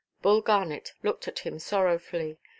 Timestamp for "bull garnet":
0.23-0.93